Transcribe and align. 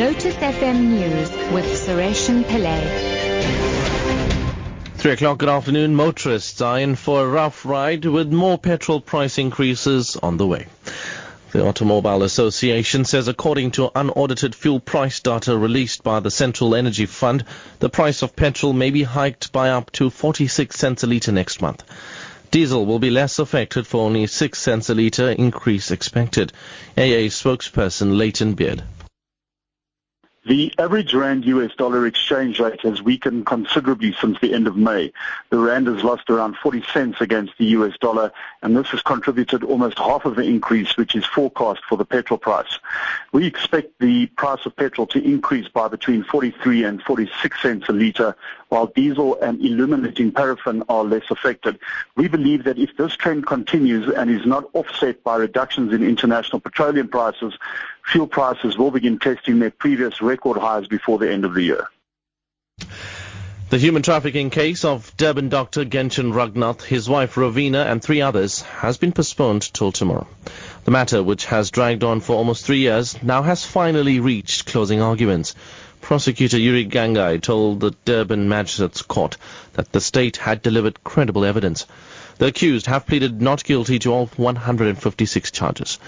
Lotus 0.00 0.34
FM 0.36 0.80
News 0.92 1.28
with 1.52 1.66
Sureshan 1.66 2.42
Pillay. 2.44 2.80
Three 4.94 5.12
o'clock 5.12 5.36
good 5.36 5.50
afternoon. 5.50 5.94
Motorists 5.94 6.62
are 6.62 6.80
in 6.80 6.94
for 6.94 7.22
a 7.22 7.28
rough 7.28 7.66
ride 7.66 8.06
with 8.06 8.32
more 8.32 8.56
petrol 8.56 9.02
price 9.02 9.36
increases 9.36 10.16
on 10.16 10.38
the 10.38 10.46
way. 10.46 10.68
The 11.52 11.66
Automobile 11.66 12.22
Association 12.22 13.04
says 13.04 13.28
according 13.28 13.72
to 13.72 13.90
unaudited 13.94 14.54
fuel 14.54 14.80
price 14.80 15.20
data 15.20 15.54
released 15.54 16.02
by 16.02 16.20
the 16.20 16.30
Central 16.30 16.74
Energy 16.74 17.04
Fund, 17.04 17.44
the 17.80 17.90
price 17.90 18.22
of 18.22 18.34
petrol 18.34 18.72
may 18.72 18.88
be 18.88 19.02
hiked 19.02 19.52
by 19.52 19.68
up 19.68 19.92
to 19.92 20.08
46 20.08 20.74
cents 20.74 21.02
a 21.02 21.06
litre 21.06 21.32
next 21.32 21.60
month. 21.60 21.84
Diesel 22.50 22.86
will 22.86 23.00
be 23.00 23.10
less 23.10 23.38
affected 23.38 23.86
for 23.86 24.06
only 24.06 24.26
6 24.26 24.58
cents 24.58 24.88
a 24.88 24.94
litre 24.94 25.28
increase 25.28 25.90
expected. 25.90 26.54
AA 26.96 27.28
spokesperson 27.28 28.16
Layton 28.16 28.54
Beard. 28.54 28.82
The 30.46 30.72
average 30.78 31.12
rand 31.12 31.44
US 31.44 31.74
dollar 31.76 32.06
exchange 32.06 32.60
rate 32.60 32.80
has 32.80 33.02
weakened 33.02 33.44
considerably 33.44 34.14
since 34.18 34.38
the 34.40 34.54
end 34.54 34.66
of 34.66 34.74
May. 34.74 35.12
The 35.50 35.58
rand 35.58 35.86
has 35.86 36.02
lost 36.02 36.30
around 36.30 36.56
40 36.56 36.82
cents 36.94 37.20
against 37.20 37.58
the 37.58 37.66
US 37.66 37.98
dollar, 37.98 38.32
and 38.62 38.74
this 38.74 38.88
has 38.88 39.02
contributed 39.02 39.62
almost 39.62 39.98
half 39.98 40.24
of 40.24 40.36
the 40.36 40.42
increase 40.42 40.96
which 40.96 41.14
is 41.14 41.26
forecast 41.26 41.82
for 41.86 41.98
the 41.98 42.06
petrol 42.06 42.38
price. 42.38 42.78
We 43.32 43.46
expect 43.46 43.98
the 44.00 44.28
price 44.28 44.64
of 44.64 44.74
petrol 44.76 45.06
to 45.08 45.22
increase 45.22 45.68
by 45.68 45.88
between 45.88 46.24
43 46.24 46.84
and 46.84 47.02
46 47.02 47.60
cents 47.60 47.90
a 47.90 47.92
litre, 47.92 48.34
while 48.70 48.86
diesel 48.86 49.38
and 49.40 49.60
illuminating 49.60 50.32
paraffin 50.32 50.82
are 50.88 51.04
less 51.04 51.24
affected. 51.30 51.78
We 52.16 52.28
believe 52.28 52.64
that 52.64 52.78
if 52.78 52.96
this 52.96 53.14
trend 53.14 53.46
continues 53.46 54.08
and 54.08 54.30
is 54.30 54.46
not 54.46 54.64
offset 54.72 55.22
by 55.22 55.36
reductions 55.36 55.92
in 55.92 56.02
international 56.02 56.60
petroleum 56.60 57.08
prices, 57.08 57.52
fuel 58.06 58.26
prices 58.26 58.78
will 58.78 58.90
begin 58.90 59.18
testing 59.18 59.58
their 59.58 59.70
previous 59.70 60.22
record 60.22 60.56
highs 60.56 60.86
before 60.86 61.18
the 61.18 61.30
end 61.30 61.44
of 61.44 61.54
the 61.54 61.62
year. 61.62 61.88
The 63.70 63.78
human 63.78 64.02
trafficking 64.02 64.50
case 64.50 64.84
of 64.84 65.16
Durban 65.16 65.48
doctor 65.48 65.84
Genshin 65.84 66.32
Ragnath, 66.32 66.82
his 66.82 67.08
wife 67.08 67.36
Ravina 67.36 67.86
and 67.86 68.02
three 68.02 68.20
others 68.20 68.62
has 68.62 68.98
been 68.98 69.12
postponed 69.12 69.62
till 69.72 69.92
tomorrow. 69.92 70.26
The 70.84 70.90
matter, 70.90 71.22
which 71.22 71.44
has 71.46 71.70
dragged 71.70 72.02
on 72.02 72.18
for 72.18 72.34
almost 72.34 72.64
three 72.64 72.78
years, 72.78 73.22
now 73.22 73.42
has 73.42 73.64
finally 73.64 74.18
reached 74.18 74.66
closing 74.66 75.00
arguments. 75.00 75.54
Prosecutor 76.00 76.58
Yuri 76.58 76.86
Gangai 76.86 77.40
told 77.40 77.80
the 77.80 77.94
Durban 78.04 78.48
Magistrates 78.48 79.02
Court 79.02 79.36
that 79.74 79.92
the 79.92 80.00
state 80.00 80.38
had 80.38 80.62
delivered 80.62 81.04
credible 81.04 81.44
evidence. 81.44 81.86
The 82.38 82.46
accused 82.46 82.86
have 82.86 83.06
pleaded 83.06 83.40
not 83.42 83.64
guilty 83.64 83.98
to 84.00 84.12
all 84.12 84.26
156 84.36 85.50
charges. 85.50 85.98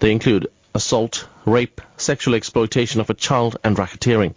They 0.00 0.10
include 0.10 0.48
assault, 0.74 1.26
rape, 1.44 1.80
sexual 1.96 2.34
exploitation 2.34 3.00
of 3.00 3.10
a 3.10 3.14
child, 3.14 3.58
and 3.62 3.76
racketeering. 3.76 4.34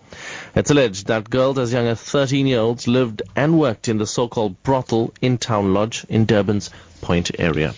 It's 0.54 0.72
alleged 0.72 1.08
that 1.08 1.30
girls 1.30 1.58
as 1.58 1.72
young 1.72 1.88
as 1.88 2.02
13 2.02 2.46
year 2.46 2.60
olds 2.60 2.88
lived 2.88 3.22
and 3.36 3.58
worked 3.58 3.88
in 3.88 3.98
the 3.98 4.08
so-called 4.08 4.62
brothel 4.64 5.14
in 5.22 5.38
Town 5.38 5.74
Lodge 5.74 6.06
in 6.10 6.26
Durban's 6.26 6.70
Point 7.02 7.32
area. 7.40 7.74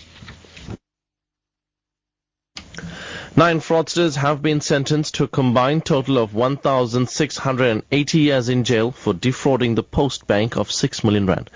Nine 3.38 3.60
fraudsters 3.60 4.16
have 4.16 4.42
been 4.42 4.60
sentenced 4.60 5.14
to 5.14 5.22
a 5.22 5.28
combined 5.28 5.84
total 5.84 6.18
of 6.18 6.34
1,680 6.34 8.18
years 8.18 8.48
in 8.48 8.64
jail 8.64 8.90
for 8.90 9.14
defrauding 9.14 9.76
the 9.76 9.84
Post 9.84 10.26
Bank 10.26 10.56
of 10.56 10.72
6 10.72 11.04
million 11.04 11.24
rand. 11.24 11.48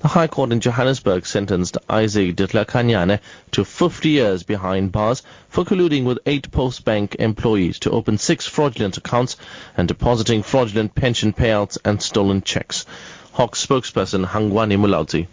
The 0.00 0.08
High 0.08 0.26
Court 0.26 0.52
in 0.52 0.60
Johannesburg 0.60 1.24
sentenced 1.24 1.78
Isaac 1.88 2.36
Ditlakanyane 2.36 3.18
to 3.52 3.64
50 3.64 4.10
years 4.10 4.42
behind 4.42 4.92
bars 4.92 5.22
for 5.48 5.64
colluding 5.64 6.04
with 6.04 6.18
eight 6.26 6.50
Post 6.50 6.84
Bank 6.84 7.16
employees 7.18 7.78
to 7.78 7.90
open 7.92 8.18
six 8.18 8.46
fraudulent 8.46 8.98
accounts 8.98 9.38
and 9.74 9.88
depositing 9.88 10.42
fraudulent 10.42 10.94
pension 10.94 11.32
payouts 11.32 11.78
and 11.82 12.02
stolen 12.02 12.42
checks. 12.42 12.84
Hawks 13.32 13.64
spokesperson 13.64 14.26
Hangwani 14.26 14.76
Mulaudzi 14.76 15.28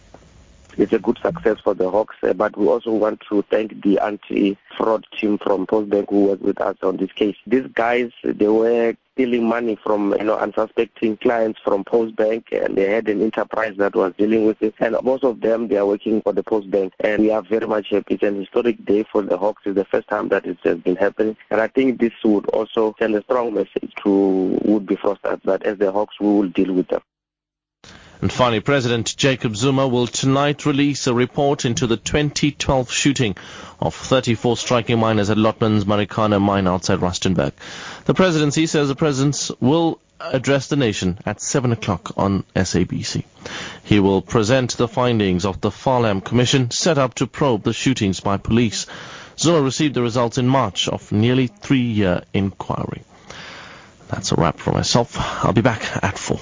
it's 0.77 0.93
a 0.93 0.99
good 0.99 1.17
success 1.21 1.59
for 1.63 1.73
the 1.73 1.89
Hawks. 1.89 2.15
Uh, 2.23 2.33
but 2.33 2.57
we 2.57 2.67
also 2.67 2.91
want 2.91 3.21
to 3.29 3.41
thank 3.49 3.81
the 3.81 3.99
anti-fraud 3.99 5.05
team 5.17 5.37
from 5.37 5.67
Postbank 5.67 6.09
who 6.09 6.25
was 6.25 6.39
with 6.39 6.61
us 6.61 6.77
on 6.81 6.97
this 6.97 7.11
case. 7.11 7.35
These 7.47 7.67
guys, 7.73 8.11
they 8.23 8.47
were 8.47 8.95
stealing 9.13 9.45
money 9.45 9.77
from 9.83 10.15
you 10.17 10.23
know 10.23 10.37
unsuspecting 10.37 11.17
clients 11.17 11.59
from 11.63 11.83
Postbank, 11.83 12.45
and 12.51 12.77
they 12.77 12.89
had 12.89 13.09
an 13.09 13.21
enterprise 13.21 13.75
that 13.77 13.95
was 13.95 14.13
dealing 14.17 14.45
with 14.45 14.61
it. 14.61 14.73
And 14.79 14.95
most 15.03 15.23
of 15.23 15.41
them, 15.41 15.67
they 15.67 15.77
are 15.77 15.85
working 15.85 16.21
for 16.21 16.31
the 16.31 16.43
Postbank, 16.43 16.93
and 17.01 17.23
we 17.23 17.31
are 17.31 17.41
very 17.41 17.67
much 17.67 17.89
happy. 17.89 18.13
It's 18.13 18.23
an 18.23 18.39
historic 18.39 18.85
day 18.85 19.03
for 19.11 19.21
the 19.21 19.37
Hawks. 19.37 19.63
It's 19.65 19.75
the 19.75 19.85
first 19.85 20.07
time 20.07 20.29
that 20.29 20.45
it 20.45 20.57
has 20.63 20.77
been 20.77 20.95
happening, 20.95 21.35
and 21.49 21.59
I 21.59 21.67
think 21.67 21.99
this 21.99 22.13
would 22.23 22.47
also 22.47 22.95
send 22.99 23.15
a 23.15 23.23
strong 23.23 23.53
message 23.53 23.91
to 24.03 24.59
would-be 24.63 24.95
fraudsters 24.95 25.41
that 25.43 25.63
as 25.63 25.77
the 25.77 25.91
Hawks, 25.91 26.19
we 26.19 26.27
will 26.27 26.49
deal 26.49 26.73
with 26.73 26.87
them. 26.87 27.01
And 28.21 28.31
finally, 28.31 28.59
President 28.59 29.15
Jacob 29.15 29.55
Zuma 29.55 29.87
will 29.87 30.05
tonight 30.05 30.65
release 30.65 31.07
a 31.07 31.13
report 31.13 31.63
into 31.63 31.87
the 31.87 31.95
2012 31.95 32.91
shooting 32.91 33.37
of 33.79 33.95
34 33.95 34.57
striking 34.57 34.99
miners 34.99 35.29
at 35.29 35.37
Lonmin's 35.37 35.85
Marikana 35.85 36.41
mine 36.41 36.67
outside 36.67 36.99
Rustenburg. 36.99 37.53
The 38.05 38.13
presidency 38.13 38.65
says 38.65 38.89
the 38.89 38.95
president 38.95 39.51
will 39.61 39.99
address 40.19 40.67
the 40.67 40.75
nation 40.75 41.17
at 41.25 41.39
7 41.39 41.71
o'clock 41.71 42.11
on 42.17 42.43
SABC. 42.55 43.23
He 43.85 44.01
will 44.01 44.21
present 44.21 44.75
the 44.75 44.89
findings 44.89 45.45
of 45.45 45.61
the 45.61 45.69
Farlam 45.69 46.21
Commission 46.21 46.71
set 46.71 46.97
up 46.97 47.13
to 47.15 47.27
probe 47.27 47.63
the 47.63 47.71
shootings 47.71 48.19
by 48.19 48.35
police. 48.35 48.85
Zuma 49.37 49.61
received 49.61 49.93
the 49.93 50.01
results 50.01 50.37
in 50.37 50.45
March 50.45 50.89
of 50.89 51.13
nearly 51.13 51.47
three-year 51.47 52.23
inquiry. 52.33 53.03
That's 54.09 54.33
a 54.33 54.35
wrap 54.35 54.57
for 54.57 54.73
myself. 54.73 55.15
I'll 55.45 55.53
be 55.53 55.61
back 55.61 56.03
at 56.03 56.17
4. 56.17 56.37